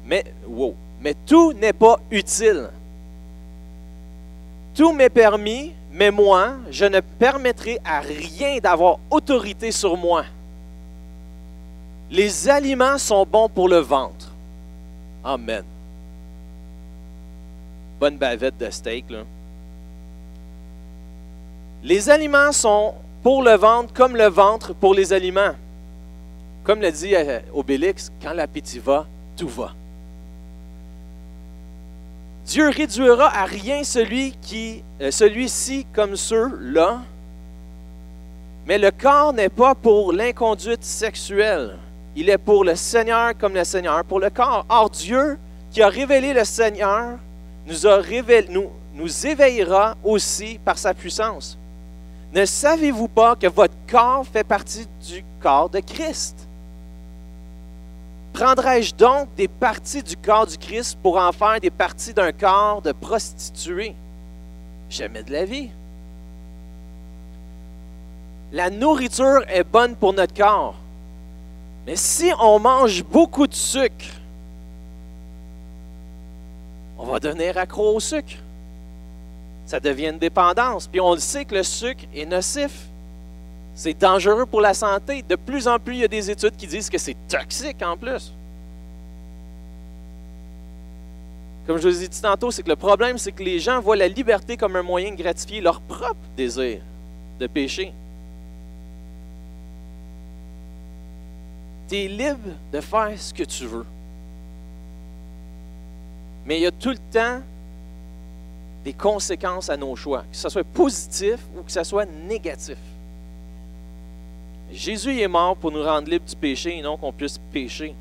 [0.04, 2.68] mais wow, mais tout n'est pas utile.
[4.74, 10.24] Tout m'est permis, mais moi, je ne permettrai à rien d'avoir autorité sur moi.
[12.10, 14.32] Les aliments sont bons pour le ventre.
[15.22, 15.64] Amen.
[18.00, 19.20] Bonne bavette de steak, là.
[21.82, 25.54] Les aliments sont pour le ventre comme le ventre pour les aliments.
[26.64, 29.74] Comme l'a dit euh, Obélix, quand l'appétit va, tout va.
[32.46, 37.00] Dieu réduira à rien celui qui, euh, celui-ci comme ceux-là.
[38.66, 41.76] Mais le corps n'est pas pour l'inconduite sexuelle.
[42.16, 44.66] Il est pour le Seigneur comme le Seigneur pour le corps.
[44.68, 45.38] Or, Dieu,
[45.70, 47.18] qui a révélé le Seigneur,
[47.66, 51.58] nous, nous éveillera aussi par sa puissance.
[52.32, 56.43] Ne savez-vous pas que votre corps fait partie du corps de Christ?
[58.34, 62.82] Prendrais-je donc des parties du corps du Christ pour en faire des parties d'un corps
[62.82, 63.94] de prostituée?
[64.90, 65.70] Jamais de la vie.
[68.50, 70.74] La nourriture est bonne pour notre corps.
[71.86, 74.06] Mais si on mange beaucoup de sucre,
[76.98, 78.34] on va devenir accro au sucre.
[79.64, 80.88] Ça devient une dépendance.
[80.88, 82.88] Puis on le sait que le sucre est nocif.
[83.74, 85.22] C'est dangereux pour la santé.
[85.22, 87.96] De plus en plus, il y a des études qui disent que c'est toxique en
[87.96, 88.32] plus.
[91.66, 93.96] Comme je vous ai dit tantôt, c'est que le problème, c'est que les gens voient
[93.96, 96.80] la liberté comme un moyen de gratifier leur propre désir
[97.40, 97.92] de pécher.
[101.88, 103.86] Tu es libre de faire ce que tu veux.
[106.46, 107.40] Mais il y a tout le temps
[108.84, 112.76] des conséquences à nos choix, que ce soit positif ou que ce soit négatif.
[114.74, 117.94] Jésus est mort pour nous rendre libres du péché et non qu'on puisse pécher.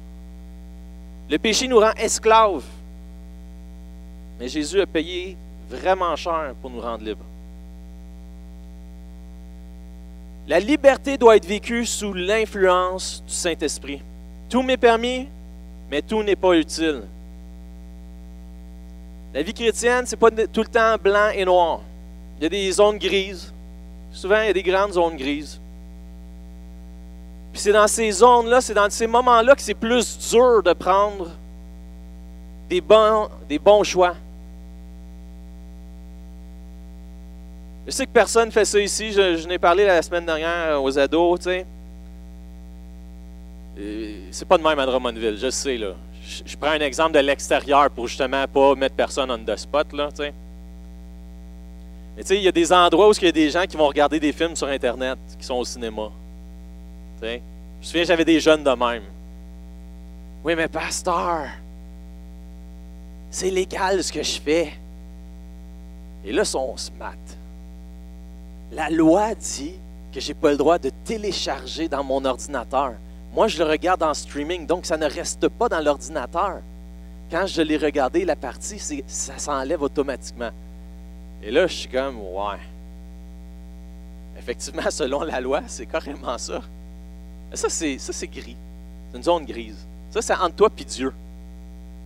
[1.29, 2.63] Le péché nous rend esclaves.
[4.39, 5.37] Mais Jésus a payé
[5.69, 7.23] vraiment cher pour nous rendre libres.
[10.47, 14.01] La liberté doit être vécue sous l'influence du Saint-Esprit.
[14.49, 15.27] Tout m'est permis,
[15.89, 17.03] mais tout n'est pas utile.
[19.33, 21.81] La vie chrétienne, ce n'est pas tout le temps blanc et noir.
[22.37, 23.53] Il y a des zones grises.
[24.11, 25.59] Souvent, il y a des grandes zones grises.
[27.63, 31.29] C'est dans ces zones-là, c'est dans ces moments-là que c'est plus dur de prendre
[32.69, 34.15] des bons, des bons choix.
[37.87, 39.13] Je sais que personne ne fait ça ici.
[39.13, 41.65] Je, n'ai parlé la semaine dernière aux ados, tu sais.
[44.31, 45.93] C'est pas de même à Drummondville, je sais, là.
[46.45, 50.09] Je, prends un exemple de l'extérieur pour justement pas mettre personne on the spot, là,
[50.09, 50.33] tu sais.
[52.17, 53.77] Mais tu sais, il y a des endroits où il y a des gens qui
[53.77, 56.09] vont regarder des films sur Internet, qui sont au cinéma.
[57.21, 57.39] Je
[57.83, 59.03] me souviens, j'avais des jeunes de même.
[60.43, 61.47] Oui, mais pasteur,
[63.29, 64.73] c'est légal ce que je fais.
[66.23, 67.37] Et là, on se mate.
[68.71, 69.75] La loi dit
[70.13, 72.93] que je n'ai pas le droit de télécharger dans mon ordinateur.
[73.33, 76.61] Moi, je le regarde en streaming, donc ça ne reste pas dans l'ordinateur.
[77.29, 80.51] Quand je l'ai regardé, la partie, ça s'enlève automatiquement.
[81.41, 82.59] Et là, je suis comme, ouais.
[84.37, 86.61] Effectivement, selon la loi, c'est carrément ça.
[87.53, 88.57] Ça, c'est, ça, c'est gris.
[89.11, 89.85] C'est une zone grise.
[90.09, 91.13] Ça, c'est entre toi et Dieu.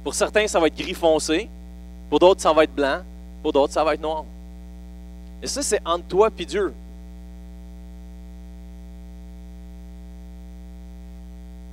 [0.03, 1.49] Pour certains, ça va être gris foncé.
[2.09, 3.01] Pour d'autres, ça va être blanc.
[3.41, 4.25] Pour d'autres, ça va être noir.
[5.41, 6.73] Et ça, c'est entre toi et Dieu.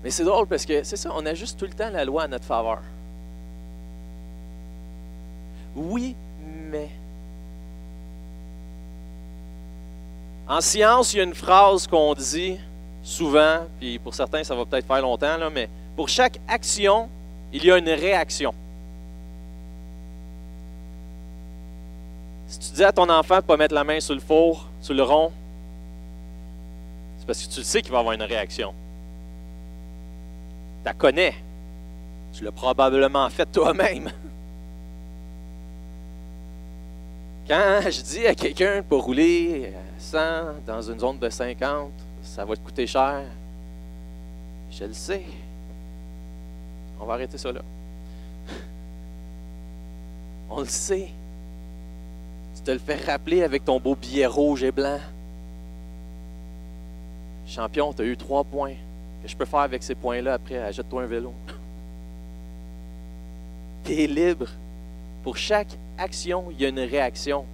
[0.02, 2.28] Mais c'est drôle parce que c'est ça, on ajuste tout le temps la loi à
[2.28, 2.82] notre faveur.
[5.74, 6.14] Oui,
[6.70, 6.90] mais.
[10.46, 12.58] En science, il y a une phrase qu'on dit
[13.04, 17.08] souvent, puis pour certains, ça va peut-être faire longtemps, là, mais pour chaque action,
[17.52, 18.52] il y a une réaction.
[22.48, 24.68] Si tu dis à ton enfant de ne pas mettre la main sur le four,
[24.80, 25.32] sur le rond,
[27.18, 28.74] c'est parce que tu sais qu'il va avoir une réaction.
[30.82, 31.34] Tu la connais.
[32.32, 34.10] Tu l'as probablement fait toi-même.
[37.46, 40.18] Quand je dis à quelqu'un pour rouler 100
[40.66, 41.90] dans une zone de 50,
[42.34, 43.22] ça va te coûter cher,
[44.68, 45.22] je le sais.
[46.98, 47.60] On va arrêter ça là.
[50.50, 51.10] On le sait.
[52.56, 54.98] Tu te le fais rappeler avec ton beau billet rouge et blanc.
[57.46, 58.74] Champion, tu as eu trois points
[59.22, 60.58] que je peux faire avec ces points-là après?
[60.58, 61.32] Achète-toi un vélo.
[63.84, 64.48] tu es libre.
[65.22, 67.46] Pour chaque action, il y a une réaction.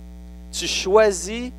[0.51, 1.53] Tu choisis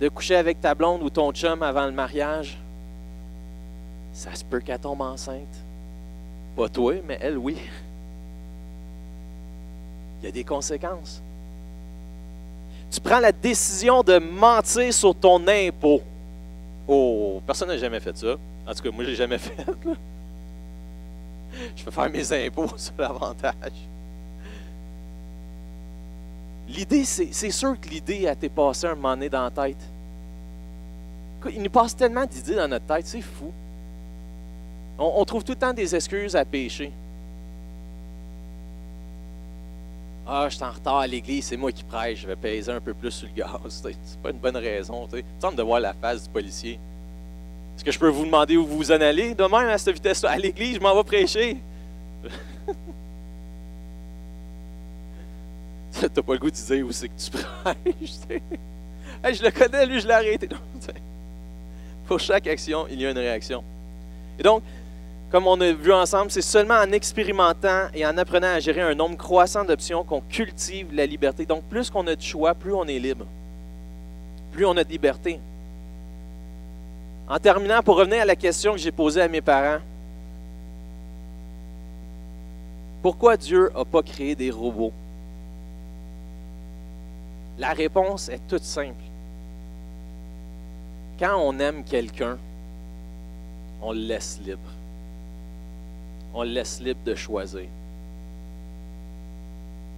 [0.00, 2.58] de coucher avec ta blonde ou ton chum avant le mariage.
[4.12, 5.64] Ça se peut qu'elle tombe enceinte.
[6.56, 7.56] Pas toi, mais elle, oui.
[10.20, 11.22] Il y a des conséquences
[12.90, 16.02] tu prends la décision de mentir sur ton impôt.
[16.88, 18.36] Oh, personne n'a jamais fait ça.
[18.66, 19.64] En tout cas, moi, je l'ai jamais fait.
[21.76, 23.54] Je peux faire mes impôts sur l'avantage.
[26.70, 29.82] L'idée, c'est sûr que l'idée a été passée un moment donné dans la tête.
[31.52, 33.52] Il nous passe tellement d'idées dans notre tête, c'est fou.
[34.96, 36.92] On, trouve tout le temps des excuses à pécher.
[40.26, 42.80] Ah, je suis en retard à l'église, c'est moi qui prêche, je vais peser un
[42.80, 43.82] peu plus sur le gaz.
[44.04, 45.08] C'est pas une bonne raison.
[45.12, 46.78] Tu semble de voir la face du policier.
[47.74, 49.34] Est-ce que je peux vous demander où vous en allez?
[49.34, 50.30] Demain à cette vitesse-là?
[50.30, 51.56] À l'église, je m'en vais prêcher.
[55.92, 57.30] Tu n'as pas le goût de dire où c'est que tu
[57.62, 59.34] prêches.
[59.36, 60.48] je le connais, lui, je l'ai arrêté.
[62.06, 63.62] Pour chaque action, il y a une réaction.
[64.38, 64.62] Et donc,
[65.30, 68.94] comme on a vu ensemble, c'est seulement en expérimentant et en apprenant à gérer un
[68.94, 71.46] nombre croissant d'options qu'on cultive la liberté.
[71.46, 73.26] Donc, plus qu'on a de choix, plus on est libre.
[74.52, 75.38] Plus on a de liberté.
[77.28, 79.80] En terminant, pour revenir à la question que j'ai posée à mes parents,
[83.02, 84.92] pourquoi Dieu n'a pas créé des robots?
[87.60, 89.04] La réponse est toute simple.
[91.20, 92.38] Quand on aime quelqu'un,
[93.80, 94.70] on le laisse libre
[96.34, 97.66] on le laisse libre de choisir.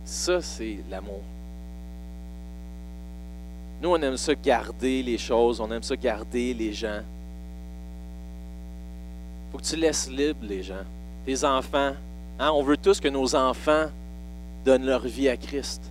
[0.04, 1.20] Ça, c'est l'amour.
[3.80, 7.00] Nous, on aime ça garder les choses, on aime ça garder les gens.
[9.48, 10.84] Il faut que tu laisses libre les gens.
[11.26, 11.94] Tes enfants,
[12.38, 13.88] hein, on veut tous que nos enfants
[14.64, 15.82] donnent leur vie à Christ.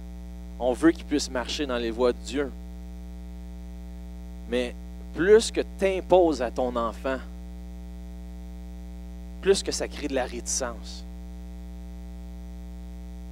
[0.61, 2.51] On veut qu'ils puissent marcher dans les voies de Dieu.
[4.47, 4.73] Mais
[5.13, 7.19] plus que tu imposes à ton enfant
[9.41, 11.03] plus que ça crée de la réticence.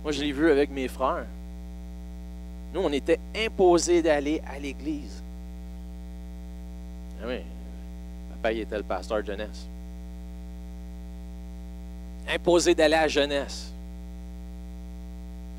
[0.03, 1.27] Moi, je l'ai vu avec mes frères.
[2.73, 5.23] Nous, on était imposés d'aller à l'église.
[7.21, 7.41] Ah oui,
[8.31, 9.67] papa il était le pasteur jeunesse.
[12.27, 13.73] Imposé d'aller à jeunesse.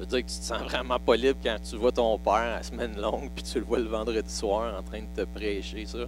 [0.01, 2.57] Ça veut dire que tu te sens vraiment pas libre quand tu vois ton père
[2.59, 5.85] à semaine longue, puis tu le vois le vendredi soir en train de te prêcher
[5.85, 5.99] ça.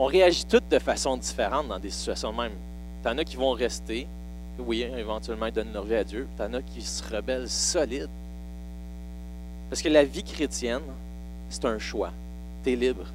[0.00, 2.52] on réagit toutes de façon différente dans des situations même.
[3.02, 4.06] T'en as qui vont rester,
[4.58, 6.26] oui, éventuellement ils donnent leur vie à Dieu.
[6.38, 8.08] T'en as qui se rebellent solide.
[9.68, 10.84] Parce que la vie chrétienne,
[11.48, 12.12] c'est un choix.
[12.64, 13.06] Tu es libre.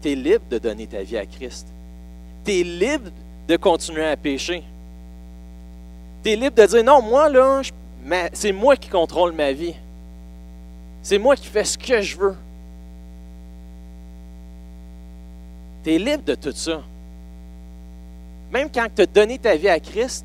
[0.00, 1.66] Tu es libre de donner ta vie à Christ.
[2.44, 3.10] Tu es libre
[3.46, 4.64] de continuer à pécher.
[6.22, 7.62] Tu es libre de dire non, moi, là,
[8.32, 9.74] c'est moi qui contrôle ma vie.
[11.02, 12.36] C'est moi qui fais ce que je veux.
[15.84, 16.82] Tu es libre de tout ça.
[18.50, 20.24] Même quand tu as donné ta vie à Christ,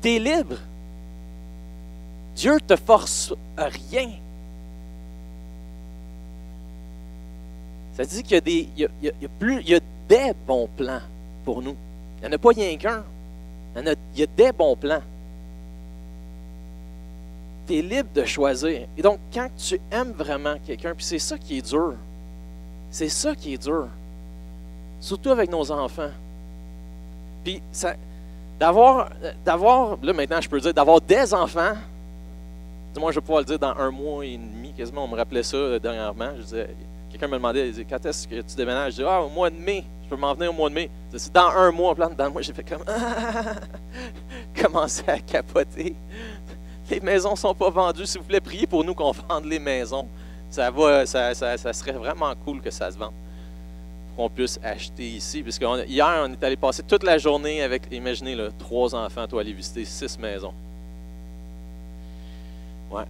[0.00, 0.56] tu es libre.
[2.34, 4.10] Dieu te force à rien.
[7.96, 11.00] Ça dit qu'il y a des, bons plans
[11.44, 11.76] pour nous.
[12.18, 13.04] Il n'y en a pas rien qu'un.
[13.76, 15.02] Il y a des bons plans.
[17.66, 18.86] Tu es libre de choisir.
[18.96, 21.94] Et donc, quand tu aimes vraiment quelqu'un, puis c'est ça qui est dur.
[22.90, 23.88] C'est ça qui est dur
[25.00, 26.10] Surtout avec nos enfants.
[27.42, 27.60] Puis,
[28.58, 29.10] d'avoir,
[29.44, 31.74] d'avoir, là maintenant je peux dire, d'avoir des enfants,
[32.98, 35.42] moi je vais pouvoir le dire dans un mois et demi, quasiment, on me rappelait
[35.42, 36.30] ça euh, dernièrement.
[36.50, 36.64] Je
[37.10, 38.94] quelqu'un me demandait, quand est-ce que tu déménages?
[38.94, 40.90] Je dis, ah, au mois de mai, je peux m'en venir au mois de mai.
[41.14, 42.84] C'est dans un mois, plan dans le mois, j'ai fait comme,
[44.62, 45.94] commencer à capoter.
[46.90, 48.06] Les maisons ne sont pas vendues.
[48.06, 50.06] S'il vous plaît, priez pour nous qu'on vende les maisons.
[50.50, 53.12] Ça, va, ça, serait vraiment cool que ça se vende
[54.16, 55.42] qu'on puisse acheter ici.
[55.42, 55.58] Parce
[55.88, 59.52] hier, on est allé passer toute la journée avec, imaginez, là, trois enfants, toi, aller
[59.52, 60.54] visiter six maisons.
[62.90, 63.04] Ouais.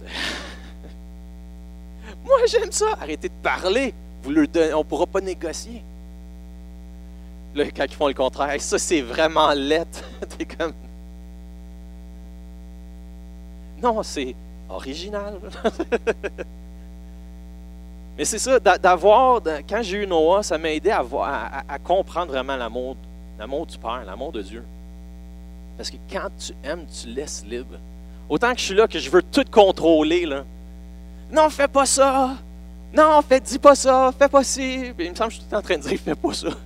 [2.24, 2.86] Moi, j'aime ça.
[3.00, 3.94] Arrêtez de parler.
[4.22, 5.82] Vous leur on ne pourra pas négocier.
[7.54, 10.04] Là, quand ils font le contraire, ça, c'est vraiment lettre.
[10.38, 10.72] T'es comme.
[13.82, 14.34] Non, c'est
[14.68, 15.40] original.
[18.18, 22.96] Mais c'est ça, d'avoir, quand j'ai eu Noah, ça m'a aidé à, comprendre vraiment l'amour,
[23.38, 24.62] l'amour du Père, l'amour de Dieu.
[25.76, 27.78] Parce que quand tu aimes, tu laisses libre.
[28.28, 30.44] Autant que je suis là, que je veux tout contrôler, là.
[31.32, 32.36] Non, fais pas ça.
[32.92, 34.12] Non, fais, dis pas ça.
[34.18, 34.92] Fais pas ci.
[34.98, 36.48] il me semble que je suis tout en train de dire, fais pas ça.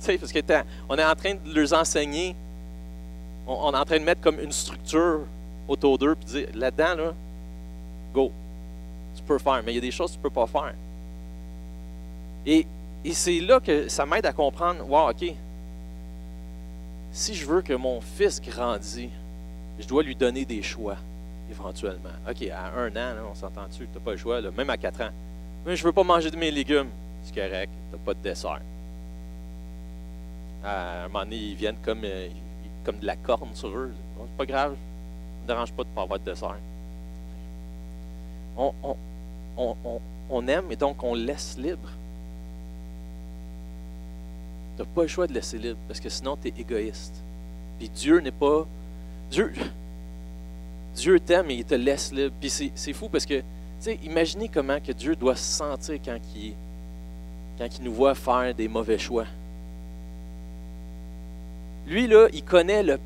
[0.00, 2.34] Tu sais, parce qu'on est en train de leur enseigner.
[3.46, 5.26] On, est en train de mettre comme une structure
[5.70, 7.14] autour d'eux, puis dire, là-dedans, là,
[8.12, 8.32] go
[9.14, 10.74] tu peux faire, mais il y a des choses que tu ne peux pas faire.
[12.46, 12.66] Et,
[13.12, 15.34] c'est là que ça m'aide à comprendre, wow, OK,
[17.12, 19.10] si je veux que mon fils grandisse,
[19.78, 20.96] je dois lui donner des choix,
[21.50, 22.10] éventuellement.
[22.28, 25.10] OK, à un an, on s'entend-tu, tu n'as pas le choix, même à quatre ans.
[25.64, 26.90] Mais je ne veux pas manger de mes légumes.
[27.22, 28.60] C'est correct, tu n'as pas de dessert.
[30.62, 32.28] À un moment donné, ils viennent comme, euh,
[32.84, 33.92] comme de la corne sur eux.
[34.18, 34.76] c'est pas grave,
[35.42, 36.56] ne dérange pas de ne pas avoir de dessert.
[38.56, 38.72] on,
[40.30, 41.88] on, aime et donc on laisse libre.
[44.76, 47.22] Tu n'as pas le choix de laisser libre parce que sinon tu es égoïste.
[47.78, 48.66] Puis Dieu n'est pas.
[49.30, 49.52] Dieu,
[50.94, 52.34] Dieu t'aime et il te laisse libre.
[52.40, 53.44] Puis c'est fou parce que, tu
[53.80, 56.54] sais, imaginez comment que Dieu doit se sentir quand il,
[57.58, 59.26] quand il nous voit faire des mauvais choix.
[61.86, 62.98] Lui, là, il connaît le,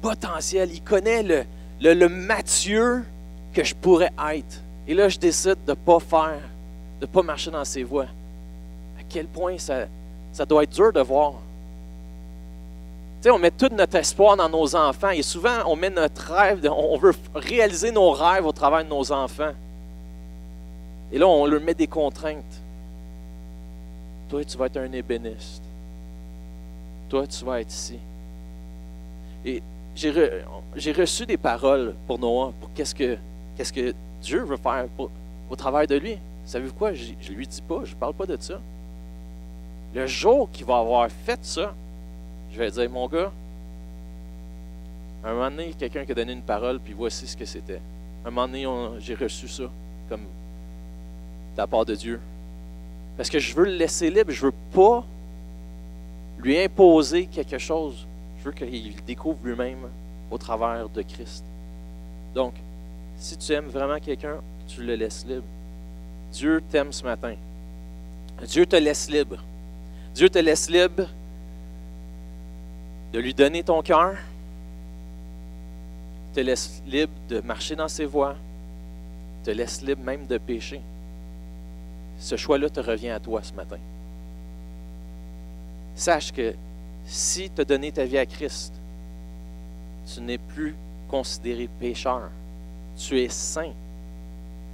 [0.00, 1.44] potentiel, il connaît le,
[1.80, 3.04] le, le Mathieu
[3.52, 4.60] que je pourrais être.
[4.86, 6.40] Et là, je décide de ne pas faire,
[7.00, 8.08] de ne pas marcher dans ses voies.
[8.98, 9.86] À quel point ça,
[10.32, 11.32] ça doit être dur de voir.
[13.22, 16.32] Tu sais, on met tout notre espoir dans nos enfants et souvent, on met notre
[16.32, 19.52] rêve, on veut réaliser nos rêves au travers de nos enfants.
[21.10, 22.60] Et là, on leur met des contraintes.
[24.28, 25.62] Toi, tu vas être un ébéniste.
[27.08, 27.98] Toi, tu vas être ici.
[29.44, 29.62] Et
[29.94, 34.86] j'ai reçu des paroles pour Noah, pour qu'est-ce que, Dieu veut faire
[35.50, 36.18] au travers de lui.
[36.46, 36.92] Savez-vous quoi?
[36.92, 38.60] Je ne lui dis pas, je ne parle pas de ça.
[39.94, 41.74] Le jour qu'il va avoir fait ça,
[42.52, 43.30] je vais dire, mon gars,
[45.24, 47.80] un moment donné, quelqu'un qui a donné une parole, puis voici ce que c'était.
[48.24, 48.66] Un moment donné,
[48.98, 49.64] j'ai reçu ça
[50.08, 52.20] comme de la part de Dieu.
[53.16, 55.04] Parce que je veux le laisser libre, je ne veux pas
[56.38, 58.06] lui imposer quelque chose.
[58.52, 59.88] Qu'il découvre lui-même
[60.30, 61.44] au travers de Christ.
[62.34, 62.54] Donc,
[63.16, 65.46] si tu aimes vraiment quelqu'un, tu le laisses libre.
[66.32, 67.36] Dieu t'aime ce matin.
[68.46, 69.38] Dieu te laisse libre.
[70.14, 71.08] Dieu te laisse libre
[73.12, 74.14] de lui donner ton cœur,
[76.34, 78.36] te laisse libre de marcher dans ses voies,
[79.44, 80.80] te laisse libre même de pécher.
[82.18, 83.78] Ce choix-là te revient à toi ce matin.
[85.94, 86.54] Sache que
[87.06, 88.72] si tu as donné ta vie à Christ,
[90.12, 90.74] tu n'es plus
[91.08, 92.30] considéré pécheur
[92.96, 93.72] tu es saint.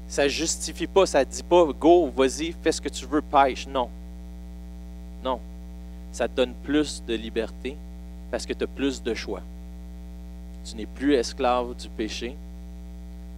[0.09, 3.23] Ça ne justifie pas, ça ne dit pas, go, vas-y, fais ce que tu veux,
[3.23, 3.67] pêche.
[3.67, 3.89] Non.
[5.25, 5.41] Non.
[6.13, 7.77] Ça te donne plus de liberté
[8.31, 9.43] parce que tu as plus de choix.
[10.65, 12.37] Tu n'es plus esclave du péché.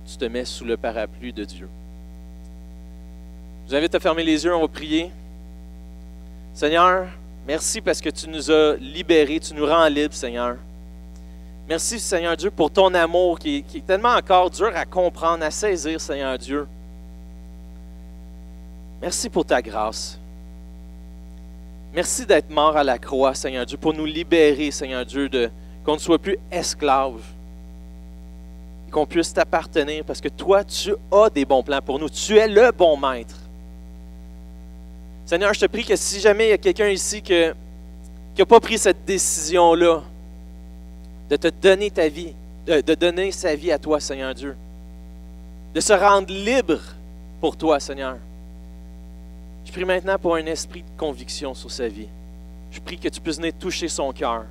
[0.07, 1.69] Tu te mets sous le parapluie de Dieu.
[3.65, 5.11] Je vous invite à fermer les yeux, on va prier.
[6.55, 7.09] Seigneur,
[7.47, 10.57] merci parce que tu nous as libérés, tu nous rends libres, Seigneur.
[11.69, 16.01] Merci, Seigneur Dieu, pour ton amour qui, est tellement encore dur à comprendre, à saisir,
[16.01, 16.67] Seigneur Dieu.
[19.01, 20.19] Merci pour ta grâce.
[21.95, 25.51] Merci d'être mort à la croix, Seigneur Dieu, pour nous libérer, Seigneur Dieu, de
[25.85, 27.23] qu'on ne soit plus esclaves
[28.87, 32.09] et qu'on puisse t'appartenir parce que toi, tu as des bons plans pour nous.
[32.09, 33.37] Tu es le bon maître.
[35.27, 38.61] Seigneur, je te prie que si jamais il y a quelqu'un ici qui n'a pas
[38.61, 40.03] pris cette décision-là,
[41.31, 42.35] de te donner ta vie,
[42.67, 44.55] de, donner sa vie à toi, Seigneur Dieu.
[45.75, 46.81] De se rendre libre
[47.41, 48.17] pour toi, Seigneur.
[49.65, 52.09] Je prie maintenant pour un esprit de conviction sur sa vie.
[52.71, 54.45] Je prie que tu puisses venir toucher son cœur.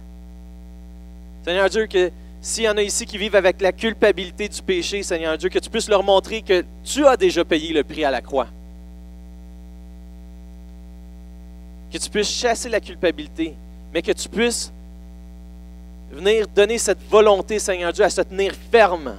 [1.46, 2.12] Seigneur Dieu, que
[2.42, 5.60] s'il y en a ici qui vivent avec la culpabilité du péché, Seigneur Dieu, que
[5.60, 8.48] tu puisses leur montrer que tu as déjà payé le prix à la croix.
[11.92, 13.56] Que tu puisses chasser la culpabilité,
[13.94, 14.72] mais que tu puisses
[16.12, 19.16] venir donner cette volonté, Seigneur Dieu, à se tenir ferme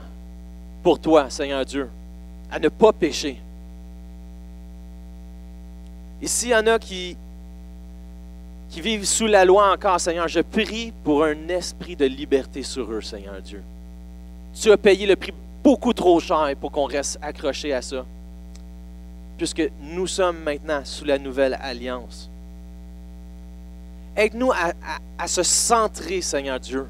[0.82, 1.88] pour toi, Seigneur Dieu,
[2.50, 3.38] à ne pas pécher.
[6.20, 7.16] Et s'il y en a qui,
[8.76, 13.00] vivent sous la loi encore, Seigneur, je prie pour un esprit de liberté sur eux,
[13.00, 13.62] Seigneur Dieu.
[14.54, 18.04] Tu as payé le prix beaucoup trop cher pour qu'on reste accroché à ça,
[19.36, 22.30] puisque nous sommes maintenant sous la nouvelle alliance.
[24.14, 26.86] Aide-nous à, se centrer, Seigneur Dieu,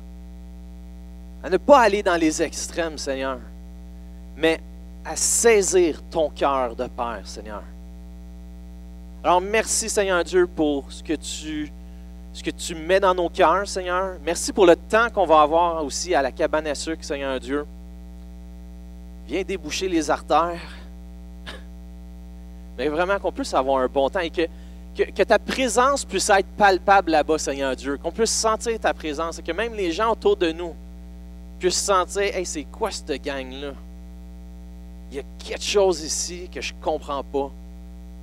[1.43, 3.39] à ne pas aller dans les extrêmes, Seigneur,
[4.37, 4.61] mais
[5.05, 7.63] à saisir ton cœur de Père, Seigneur.
[9.23, 11.73] Alors merci, Seigneur Dieu, pour ce que tu,
[12.33, 14.17] ce que tu mets dans nos cœurs, Seigneur.
[14.25, 17.65] Merci pour le temps qu'on va avoir aussi à la cabane à sucre, Seigneur Dieu.
[19.29, 20.61] Viens déboucher les artères.
[22.79, 24.49] Mais vraiment qu'on puisse avoir un bon temps et que,
[24.97, 27.97] que, ta présence puisse être palpable là-bas, Seigneur Dieu.
[27.97, 30.75] Qu'on puisse sentir ta présence et que même les gens autour de nous
[31.59, 33.73] puissent sentir Hey, c'est quoi cette gang-là?
[35.11, 37.51] Il y a quelque chose ici que je ne comprends pas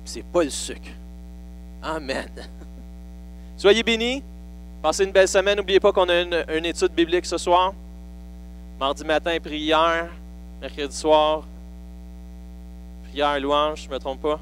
[0.04, 0.90] c'est pas le sucre.
[1.82, 2.28] Amen.
[3.56, 4.22] Soyez bénis.
[4.82, 5.56] Passez une belle semaine.
[5.58, 7.74] N'oubliez pas qu'on a une, étude biblique ce soir.
[8.78, 10.08] Mardi matin, prière.
[10.60, 11.44] Mercredi soir,
[13.08, 14.38] prière, louange, je ne me trompe pas.